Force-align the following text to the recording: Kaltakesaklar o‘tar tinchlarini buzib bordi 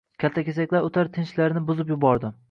Kaltakesaklar 0.21 0.87
o‘tar 0.87 1.11
tinchlarini 1.17 1.63
buzib 1.67 1.93
bordi 2.07 2.33